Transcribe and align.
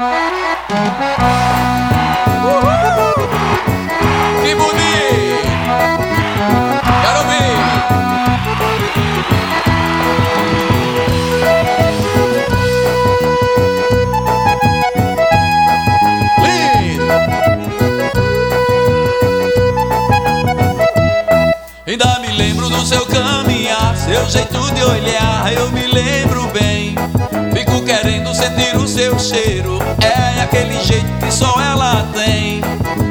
Que 0.00 0.06
bonito! 4.54 5.42
Quero 7.02 7.18
ouvir! 7.20 7.58
Lindo! 16.46 17.14
Ainda 21.86 22.18
me 22.20 22.28
lembro 22.38 22.70
do 22.70 22.86
seu 22.86 23.04
caminhar, 23.04 23.94
seu 23.98 24.26
jeito 24.30 24.72
de 24.72 24.82
olhar, 24.82 25.52
eu 25.52 25.70
me 25.72 25.86
lembro 25.88 26.46
bem. 26.48 26.94
Seu 29.00 29.18
cheiro, 29.18 29.78
é 30.02 30.42
aquele 30.42 30.78
jeito 30.84 31.10
que 31.24 31.32
só 31.32 31.58
ela 31.58 32.06
tem. 32.12 32.60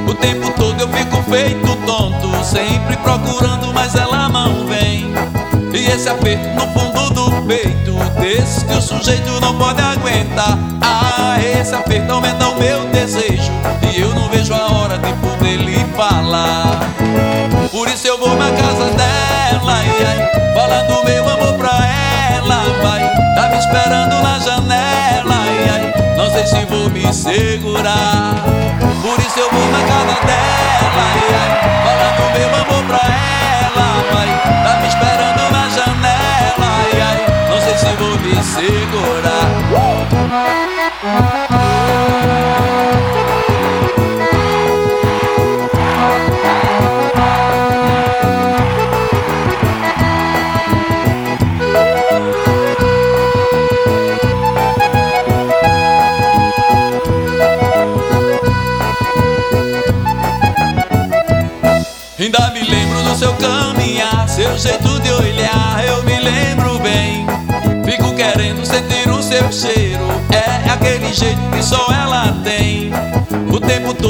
O 0.08 0.14
tempo 0.14 0.52
todo 0.52 0.80
eu 0.80 0.88
fico 0.90 1.20
feito 1.24 1.76
tonto, 1.78 2.46
sempre 2.46 2.96
procurando, 2.98 3.74
mas 3.74 3.96
ela 3.96 4.30
não 4.30 4.68
vem. 4.68 5.12
E 5.74 5.88
esse 5.88 6.08
aperto 6.08 6.48
no 6.50 6.68
fundo 6.80 7.10
do 7.10 7.42
peito, 7.48 7.96
desses 8.22 8.62
que 8.62 8.74
o 8.76 8.80
sujeito 8.80 9.42
não 9.42 9.58
pode 9.58 9.82
aguentar. 9.82 10.60
Ah, 10.80 11.38
esse 11.42 11.74
aperto 11.74 12.14
aumenta 12.14 12.50
o 12.50 12.60
meu 12.60 12.86
desejo, 12.90 13.52
e 13.92 14.00
eu 14.00 14.14
não 14.14 14.30
vejo 14.30 14.54
a 14.54 14.72
hora 14.72 15.00
de 15.00 15.12
poder 15.14 15.58
lhe 15.58 15.84
falar. 15.98 16.82
Por 17.72 17.88
isso 17.88 18.06
eu 18.06 18.20
vou 18.20 18.36
na 18.36 18.52
casa 18.52 18.86
dela, 18.92 19.74
ai, 19.74 19.88
ai, 20.06 20.54
falando 20.54 21.04
meu 21.04 21.28
amor 21.28 21.54
pra 21.58 21.80
ela, 22.36 22.64
vai. 22.80 23.10
Tá 23.34 23.50
me 23.50 23.58
esperando 23.58 24.22
na 24.22 24.38
janela, 24.38 25.39
sei 26.40 26.48
se 26.48 26.66
vou 26.66 26.90
me 26.90 27.14
segurar. 27.14 28.46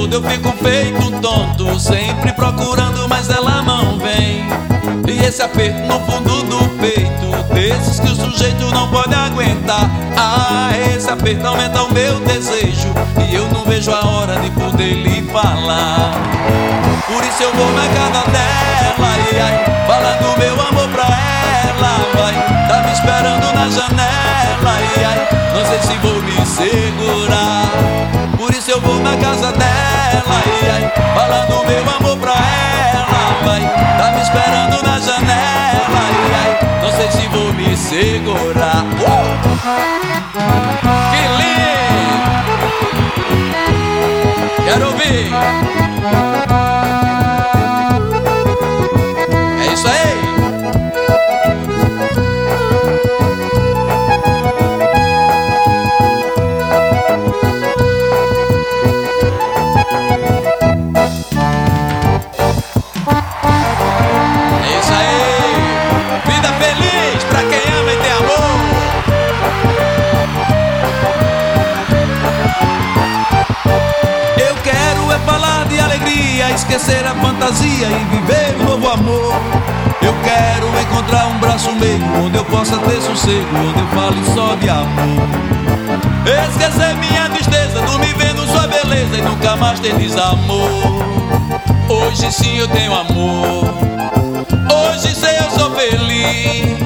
Eu 0.08 0.24
fico 0.24 0.52
feito 0.64 1.12
tonto, 1.20 1.78
sempre 1.80 2.32
procurando, 2.32 3.08
mas 3.10 3.30
ela 3.30 3.62
não 3.62 4.00
vem. 4.00 4.48
E 5.08 5.26
esse 5.26 5.42
aperto 5.42 5.80
no 5.82 6.00
fundo 6.02 6.44
do 6.44 6.70
peito, 6.80 7.54
desses 7.54 8.00
que 8.00 8.08
o 8.08 8.16
sujeito 8.16 8.72
não 8.72 8.90
pode 8.90 9.14
aguentar. 9.14 9.90
Ah, 10.16 10.72
esse 10.96 11.10
aperto 11.10 11.46
aumenta 11.46 11.84
o 11.84 11.94
meu 11.94 12.20
desejo, 12.22 12.88
e 13.28 13.36
eu 13.36 13.48
não 13.50 13.66
vejo 13.66 13.92
a 13.92 14.06
hora 14.06 14.40
de 14.40 14.50
poder 14.52 14.94
lhe 14.94 15.22
falar. 15.32 16.14
Por 17.06 17.24
isso 17.24 17.44
eu 17.44 17.54
vou 17.54 17.72
na 17.74 17.88
casa 17.88 18.32
dela, 18.32 18.96
ai, 19.00 19.40
ai, 19.42 19.86
falando 19.86 20.40
meu 20.40 20.54
amor 20.54 20.88
pra 20.90 21.04
ela, 21.04 22.00
vai. 22.16 22.34
Tá 22.68 22.84
me 22.84 22.94
esperando 22.94 23.54
na 23.54 23.70
janela, 23.70 24.66
ai, 24.66 25.04
ai, 25.04 25.28
não 25.54 25.66
sei 25.66 25.80
se 25.82 25.98
vou 25.98 26.22
me 26.22 26.46
segurar. 26.46 27.19
Eu 28.80 28.86
vou 28.86 29.00
na 29.02 29.18
casa 29.18 29.52
dela, 29.52 30.24
ai, 30.26 30.70
ai, 30.72 30.90
falando 31.14 31.66
meu 31.66 31.84
amor 31.98 32.18
pra 32.18 32.32
ela, 32.32 33.36
vai. 33.44 33.62
Tá 33.98 34.12
me 34.14 34.22
esperando 34.22 34.82
na 34.82 34.98
janela, 35.02 36.00
ai, 36.00 36.16
ai, 36.46 36.52
não 36.82 36.90
sei 36.94 37.12
se 37.12 37.28
vou 37.28 37.52
me 37.52 37.76
segurar. 37.76 38.86
Uh! 38.86 39.36
Que 41.12 41.24
lindo! 41.40 42.24
Quero 44.64 44.86
ouvir! 44.88 45.89
Eu 80.02 80.14
quero 80.24 80.68
encontrar 80.82 81.28
um 81.28 81.40
braço 81.40 81.72
meio 81.74 82.02
onde 82.24 82.38
eu 82.38 82.46
possa 82.46 82.78
ter 82.78 83.02
sossego, 83.02 83.48
onde 83.58 83.80
eu 83.80 83.88
fale 83.88 84.24
só 84.34 84.56
de 84.56 84.70
amor. 84.70 85.28
Esquecer 86.50 86.96
minha 86.96 87.30
tristeza, 87.30 87.82
dormir 87.82 88.16
vendo 88.16 88.46
sua 88.48 88.68
beleza 88.68 89.18
e 89.18 89.22
nunca 89.22 89.56
mais 89.56 89.80
ter 89.80 89.96
desamor. 89.96 91.04
Hoje 91.90 92.32
sim 92.32 92.58
eu 92.58 92.68
tenho 92.68 92.94
amor. 92.94 93.66
Hoje 94.72 95.16
sei 95.16 95.38
eu 95.38 95.50
sou 95.52 95.72
feliz. 95.72 96.80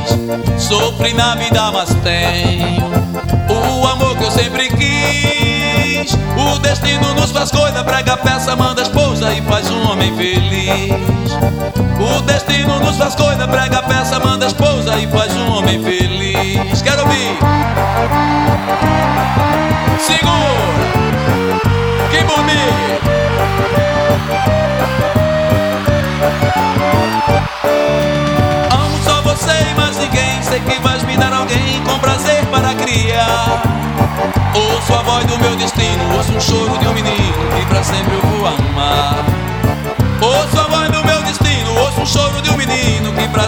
Sofri 0.58 1.14
na 1.14 1.36
vida, 1.36 1.72
mas 1.72 1.94
tenho 2.04 2.84
o 3.50 3.88
amor 3.88 4.18
que 4.18 4.24
eu 4.24 4.32
sempre 4.32 4.70
quis. 4.70 6.14
O 6.38 6.60
destino 6.60 7.14
nos 7.14 7.32
faz 7.32 7.52
coisa, 7.52 7.84
prega 7.84 8.18
peça, 8.18 8.56
manda 8.56 8.82
esposa 8.82 9.34
e 9.34 9.42
faz 9.42 9.70
um 9.70 9.92
homem 9.92 10.16
feliz. 10.16 10.43
Destino 12.24 12.80
nos 12.80 12.98
faz 12.98 13.16
coisa, 13.16 13.48
prega 13.48 13.82
peça, 13.84 14.20
manda 14.20 14.46
esposa 14.46 14.98
e 14.98 15.08
faz 15.08 15.36
um 15.36 15.52
homem 15.52 15.82
feliz. 15.84 16.13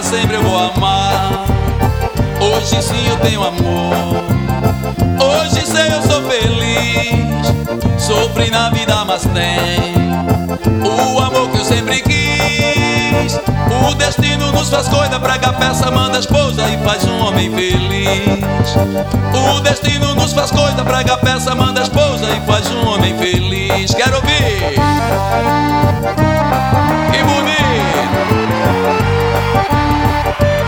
Sempre 0.05 0.35
eu 0.35 0.43
vou 0.43 0.57
amar. 0.57 1.45
Hoje 2.39 2.81
sim 2.81 3.07
eu 3.07 3.17
tenho 3.17 3.43
amor. 3.43 4.23
Hoje 5.19 5.65
sei 5.65 5.87
eu 5.87 6.01
sou 6.03 6.21
feliz. 6.29 7.25
Sofri 7.97 8.51
na 8.51 8.69
vida, 8.69 9.03
mas 9.03 9.23
tenho 9.23 10.05
o 10.85 11.19
amor 11.19 11.49
que 11.49 11.57
eu 11.57 11.65
sempre 11.65 12.01
quis. 12.01 13.39
O 13.89 13.95
destino 13.95 14.51
nos 14.51 14.69
faz 14.69 14.87
coisa, 14.87 15.19
prega 15.19 15.51
peça, 15.53 15.89
manda 15.89 16.19
esposa 16.19 16.61
e 16.69 16.77
faz 16.83 17.03
um 17.05 17.25
homem 17.25 17.51
feliz. 17.51 18.75
O 19.33 19.59
destino 19.61 20.13
nos 20.13 20.33
faz 20.33 20.51
coisa, 20.51 20.85
prega 20.85 21.17
peça, 21.17 21.55
manda 21.55 21.81
esposa 21.81 22.25
e 22.31 22.45
faz 22.45 22.69
um 22.71 22.87
homem 22.87 23.17
feliz. 23.17 23.93
Quero 23.93 24.17
ouvir. 24.17 24.75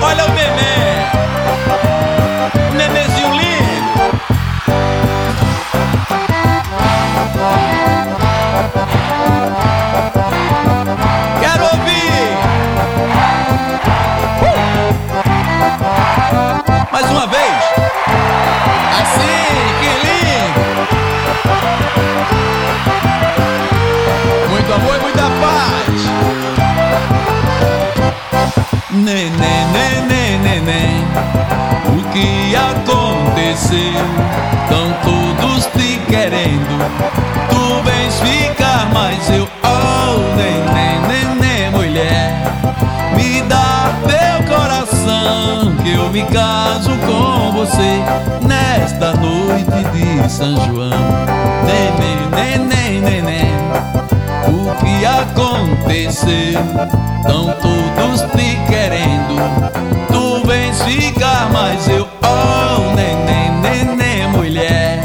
Olha 0.08 0.26
o 0.26 0.30
bebê. 0.30 0.76
Nenezinho 2.78 3.32
lindo. 3.34 4.00
Quero 11.42 11.64
ouvir. 11.66 12.38
Uh! 14.42 14.58
Mais 16.90 17.06
uma 17.12 17.28
vez. 17.28 17.64
Assim, 19.02 19.52
que 19.82 19.90
lindo. 20.08 20.62
Muito 24.50 24.74
amor 24.74 24.96
e 24.96 25.00
muita 25.02 25.24
paz. 25.42 26.00
Neném. 28.92 29.57
Você 47.68 48.02
nesta 48.48 49.14
noite 49.14 49.84
de 49.94 50.32
São 50.32 50.56
João. 50.66 50.90
Neném, 51.66 52.18
neném, 52.32 53.02
neném, 53.02 53.54
o 54.48 54.74
que 54.78 55.06
aconteceu? 55.06 56.62
Estão 57.20 57.54
todos 57.62 58.22
te 58.32 58.58
querendo, 58.68 59.36
tu 60.08 60.48
vens 60.48 60.82
ficar, 60.84 61.50
mas 61.52 61.88
eu, 61.90 62.08
oh, 62.24 62.96
neném, 62.96 63.52
neném, 63.62 64.28
mulher, 64.30 65.02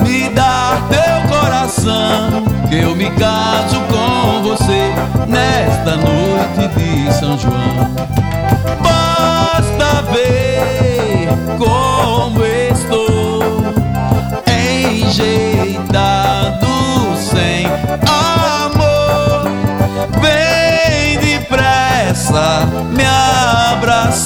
me 0.00 0.28
dá 0.30 0.82
teu 0.90 1.38
coração, 1.38 2.44
que 2.68 2.76
eu 2.76 2.96
me 2.96 3.10
caso 3.10 3.80
com 3.82 4.42
você 4.42 4.92
nesta 5.28 5.96
noite 5.96 6.74
de 6.76 7.12
São 7.12 7.38
João. 7.38 7.93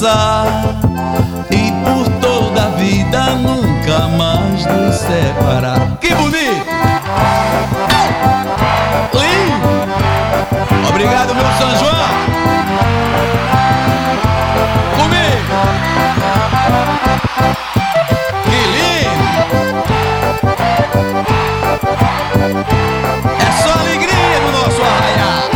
E 0.00 1.72
por 1.82 2.08
toda 2.20 2.66
a 2.66 2.68
vida 2.70 3.34
nunca 3.34 4.06
mais 4.16 4.64
nos 4.64 4.94
separar. 4.94 5.98
Que 6.00 6.14
bonito! 6.14 6.66
Lindo! 9.12 10.88
Obrigado, 10.88 11.34
meu 11.34 11.44
São 11.58 11.70
João! 11.78 12.08
Comigo! 14.98 15.56
Que 18.44 18.60
lindo! 18.76 19.26
É 23.40 23.50
só 23.62 23.72
alegria 23.80 24.38
no 24.44 24.50
nosso 24.52 24.80
arraial! 24.80 25.48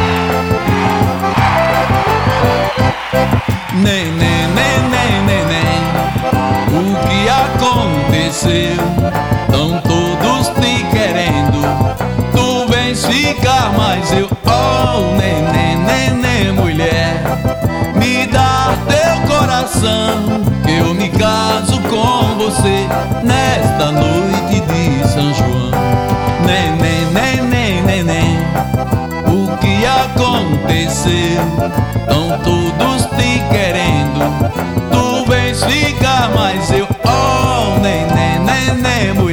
Nem, 3.74 4.31
Que 20.64 20.76
eu 20.78 20.94
me 20.94 21.08
caso 21.08 21.80
com 21.82 22.36
você 22.36 22.86
Nesta 23.24 23.90
noite 23.90 24.60
de 24.60 25.08
São 25.08 25.34
João. 25.34 25.70
Nem, 26.46 26.76
nem, 26.76 27.06
nem, 27.12 27.42
nem, 27.42 27.82
nem, 27.82 28.04
nem 28.04 28.38
O 29.26 29.56
que 29.58 29.84
aconteceu? 29.84 31.12
Estão 31.96 32.38
todos 32.44 33.06
te 33.16 33.42
querendo 33.50 34.20
Tu 34.90 35.30
vens 35.30 35.64
ficar, 35.64 36.30
mas 36.34 36.70
eu. 36.70 36.86
Oh, 37.04 37.80
nem, 37.80 38.06
nem, 38.06 38.22
mulher 39.14 39.31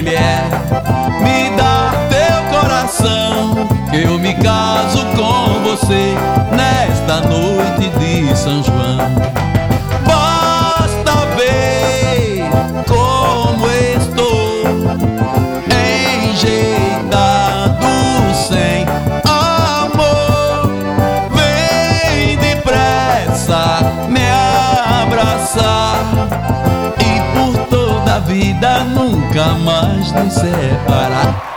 nunca 29.49 29.53
mais 29.55 30.11
nos 30.11 30.33
separar. 30.33 31.53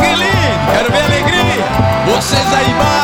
Que 0.00 0.14
lindo, 0.14 0.72
quero 0.72 0.92
ver 0.92 1.04
alegria. 1.04 1.64
Vocês 2.06 2.54
aí 2.54 2.70
embaixo, 2.70 3.03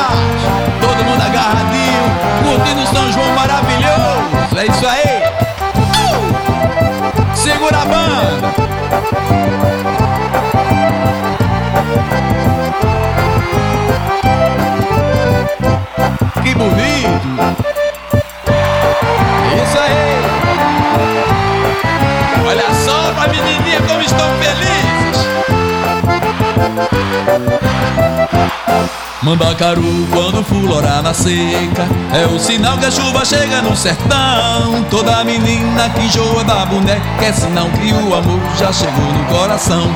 Mandacaru 29.23 30.09
quando 30.11 30.43
florar 30.43 31.03
na 31.03 31.13
seca 31.13 31.87
É 32.15 32.27
o 32.27 32.39
sinal 32.39 32.79
que 32.79 32.87
a 32.87 32.91
chuva 32.91 33.23
chega 33.23 33.61
no 33.61 33.77
sertão. 33.77 34.83
Toda 34.91 35.23
menina 35.25 35.91
que 35.91 36.05
enjoa 36.07 36.43
da 36.43 36.65
boneca 36.65 37.03
É 37.23 37.31
sinal 37.31 37.69
que 37.69 37.93
o 37.93 38.15
amor 38.15 38.41
já 38.59 38.73
chegou 38.73 39.05
no 39.13 39.25
coração 39.27 39.91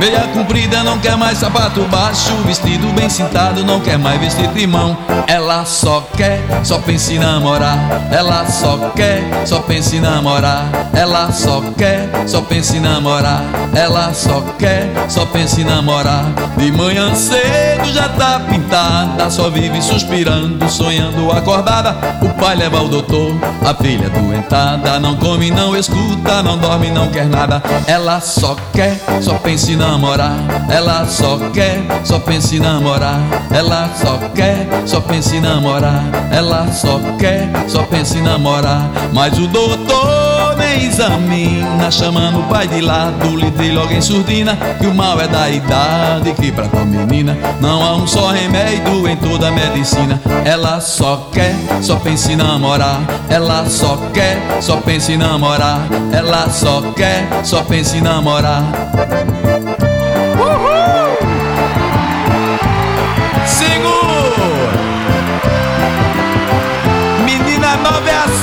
Meia 0.00 0.28
comprida 0.32 0.82
não 0.82 0.98
quer 0.98 1.16
mais 1.16 1.38
sapato 1.38 1.82
baixo 1.84 2.34
Vestido 2.44 2.86
bem 2.94 3.08
cintado 3.08 3.64
não 3.64 3.80
quer 3.80 3.98
mais 3.98 4.20
vestir 4.20 4.50
limão 4.52 4.96
Ela 5.26 5.64
só 5.64 6.06
quer, 6.16 6.40
só 6.62 6.78
pensa 6.78 7.12
em 7.12 7.18
namorar. 7.18 7.78
Ela 8.10 8.46
só 8.46 8.90
quer, 8.94 9.22
só 9.46 9.60
pensa 9.60 9.96
em 9.96 10.00
namorar. 10.00 10.64
Ela 10.92 11.32
só 11.32 11.62
quer, 11.76 12.08
só 12.26 12.40
pensa 12.42 12.76
em 12.76 12.80
namorar. 12.80 13.42
Ela 13.74 14.12
só 14.12 14.42
quer, 14.58 14.88
só 15.08 15.24
pensa 15.26 15.60
em 15.60 15.64
namorar. 15.64 16.24
De 16.56 16.70
manhã 16.70 17.14
cedo 17.14 17.92
já 17.92 18.08
tá 18.08 18.40
pintada 18.48 19.28
Só 19.30 19.50
vive 19.50 19.82
suspirando, 19.82 20.68
sonhando 20.68 21.32
acordada. 21.32 21.96
O 22.22 22.28
pai 22.40 22.56
leva 22.56 22.82
o 22.82 22.88
doutor, 22.88 23.34
a 23.64 23.74
filha 23.74 24.08
doentada. 24.10 24.98
Não 25.00 25.16
come, 25.16 25.50
não 25.50 25.76
escuta, 25.76 26.42
não 26.42 26.58
dorme, 26.58 26.90
não 26.90 27.08
quer 27.08 27.26
nada. 27.26 27.62
Ela 27.86 28.20
só 28.20 28.56
quer, 28.72 29.00
só 29.20 29.34
pensa 29.34 29.72
em 29.72 29.76
namorar 29.84 30.36
Ela 30.70 31.06
só 31.06 31.38
quer, 31.52 31.82
só 32.04 32.18
pensa 32.18 32.56
em 32.56 32.60
namorar. 32.60 33.20
Ela 33.50 33.90
só 33.94 34.18
quer, 34.34 34.66
só 34.86 35.00
pensa 35.00 35.36
em 35.36 35.40
namorar. 35.40 36.02
Ela 36.30 36.66
só 36.72 36.98
quer, 37.18 37.48
só 37.68 37.82
pensa 37.82 38.18
em 38.18 38.22
namorar. 38.22 38.90
Mas 39.12 39.38
o 39.38 39.46
doutor 39.46 40.56
nem 40.56 40.86
examina 40.86 41.90
Chamando 41.90 42.40
o 42.40 42.42
pai 42.44 42.66
de 42.66 42.80
lado, 42.80 43.36
lhe 43.36 43.50
dei 43.50 43.72
logo 43.72 43.92
em 43.92 44.00
surdina 44.00 44.56
Que 44.78 44.86
o 44.86 44.94
mal 44.94 45.20
é 45.20 45.28
da 45.28 45.50
idade, 45.50 46.32
que 46.32 46.50
pra 46.50 46.66
tua 46.66 46.84
menina 46.84 47.36
Não 47.60 47.82
há 47.82 47.96
um 47.96 48.06
só 48.06 48.30
remédio 48.30 49.08
em 49.08 49.16
toda 49.16 49.48
a 49.48 49.50
medicina. 49.50 50.20
Ela 50.44 50.80
só 50.80 51.28
quer, 51.32 51.54
só 51.82 51.96
pensa 51.96 52.32
em 52.32 52.36
namorar. 52.36 53.00
Ela 53.28 53.68
só 53.68 53.96
quer, 54.12 54.38
só 54.60 54.76
pensa 54.76 55.12
em 55.12 55.16
namorar. 55.16 55.80
Ela 56.12 56.48
só 56.48 56.80
quer, 56.96 57.28
só 57.42 57.62
pensa 57.62 57.96
em 57.96 58.00
namorar 58.00 58.62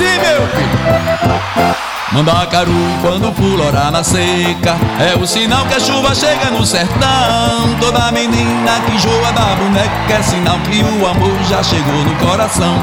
Menina 0.02 1.11
Mandacaru 2.14 2.72
quando 3.02 3.32
florar 3.34 3.90
na 3.90 4.04
seca 4.04 4.76
É 5.00 5.18
o 5.18 5.26
sinal 5.26 5.66
que 5.66 5.76
a 5.76 5.80
chuva 5.80 6.14
chega 6.14 6.52
no 6.52 6.66
sertão. 6.66 7.78
Toda 7.80 8.12
menina 8.12 8.82
que 8.86 8.96
enjoa 8.96 9.32
da 9.32 9.56
boneca 9.56 10.14
É 10.14 10.22
sinal 10.22 10.60
que 10.60 10.84
o 10.84 11.08
amor 11.08 11.38
já 11.50 11.64
chegou 11.64 12.04
no 12.04 12.14
coração. 12.16 12.76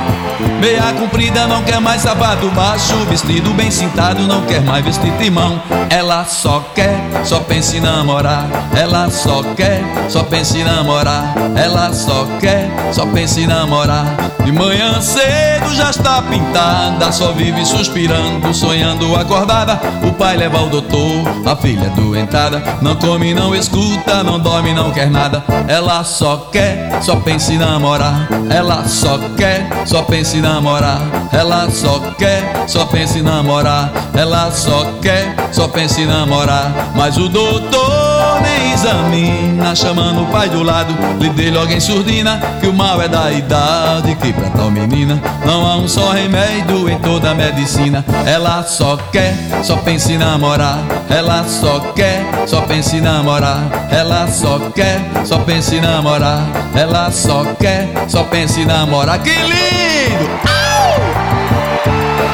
Meia 0.60 0.92
comprida 0.98 1.46
não 1.46 1.62
quer 1.62 1.80
mais 1.80 2.02
sapato 2.02 2.48
baixo 2.50 2.94
Vestido 3.10 3.52
bem 3.52 3.70
cintado 3.70 4.22
não 4.22 4.42
quer 4.42 4.62
mais 4.62 4.82
vestir 4.82 5.12
timão. 5.18 5.60
Ela 5.90 6.24
só 6.24 6.64
quer, 6.74 6.98
só 7.24 7.40
pensa 7.40 7.76
em 7.76 7.80
namorar. 7.80 8.46
Ela 8.74 9.10
só 9.10 9.42
quer, 9.54 9.82
só 10.08 10.22
pensa 10.22 10.56
em 10.56 10.64
namorar. 10.64 11.34
Ela 11.54 11.92
só 11.92 12.26
quer, 12.40 12.70
só 12.92 13.04
pensa 13.06 13.40
em 13.40 13.46
namorar. 13.46 14.06
De 14.44 14.52
manhã 14.52 14.98
cedo 15.02 15.74
já 15.74 15.90
está 15.90 16.22
pintada 16.22 17.12
Só 17.12 17.32
vive 17.32 17.66
suspirando, 17.66 18.54
sonhando 18.54 19.14
acordada, 19.18 19.80
o 20.06 20.12
pai 20.12 20.36
leva 20.36 20.58
ao 20.58 20.68
doutor, 20.68 21.22
a 21.46 21.56
filha 21.56 21.90
doentada, 21.90 22.62
não 22.80 22.96
come, 22.96 23.34
não 23.34 23.54
escuta, 23.54 24.22
não 24.22 24.38
dorme, 24.38 24.72
não 24.72 24.90
quer 24.90 25.10
nada. 25.10 25.42
Ela 25.68 26.04
só 26.04 26.48
quer, 26.52 27.02
só 27.02 27.16
pensa 27.16 27.52
em 27.52 27.58
namorar. 27.58 28.28
Ela 28.50 28.84
só 28.86 29.18
quer, 29.36 29.68
só 29.86 30.02
pensa 30.02 30.36
em 30.36 30.40
namorar. 30.40 31.00
Ela 31.32 31.70
só 31.70 32.00
quer, 32.16 32.64
só 32.66 32.84
pensa 32.86 33.18
em 33.18 33.22
namorar. 33.22 33.90
Ela 34.14 34.50
só 34.50 34.92
quer, 35.00 35.34
só 35.52 35.68
pensa 35.68 36.00
em 36.00 36.06
namorar. 36.06 36.92
Mas 36.94 37.16
o 37.16 37.28
doutor 37.28 38.07
nem 38.40 38.72
examina, 38.72 39.74
chamando 39.74 40.22
o 40.22 40.26
pai 40.26 40.48
do 40.48 40.62
lado, 40.62 40.94
lhe 41.18 41.28
dê 41.30 41.50
logo 41.50 41.72
em 41.72 41.80
surdina 41.80 42.40
que 42.60 42.66
o 42.66 42.72
mal 42.72 43.00
é 43.00 43.08
da 43.08 43.30
idade 43.30 44.14
que 44.16 44.32
pra 44.32 44.50
tal 44.50 44.70
menina 44.70 45.20
não 45.44 45.66
há 45.66 45.76
um 45.76 45.88
só 45.88 46.10
remédio 46.10 46.88
em 46.88 46.98
toda 46.98 47.30
a 47.30 47.34
medicina. 47.34 48.04
Ela 48.26 48.62
só 48.62 48.96
quer, 49.10 49.34
só 49.62 49.76
pensa 49.76 50.12
em 50.12 50.18
namorar. 50.18 50.78
Ela 51.08 51.44
só 51.44 51.80
quer, 51.94 52.22
só 52.46 52.60
pensa 52.62 52.96
em 52.96 53.00
namorar. 53.00 53.62
Ela 53.90 54.28
só 54.28 54.58
quer, 54.74 55.00
só 55.24 55.38
pensa 55.38 55.74
em 55.74 55.80
namorar. 55.80 56.42
Ela 56.74 57.10
só 57.10 57.44
quer, 57.58 57.88
só 58.08 58.24
pensa 58.24 58.60
em 58.60 58.66
namorar. 58.66 59.18
Que 59.20 59.30
lindo! 59.30 60.28
Au! 60.44 61.00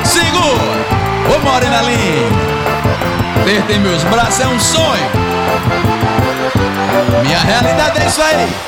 Segura! 0.04 1.34
Ô 1.34 1.38
morena 1.44 1.82
linda! 1.82 2.54
Ter 3.66 3.78
meus 3.78 4.02
braços 4.04 4.40
é 4.40 4.46
um 4.48 4.58
sonho. 4.58 5.23
Minha 7.22 7.38
realidade 7.38 8.02
é 8.02 8.06
isso 8.06 8.22
aí. 8.22 8.64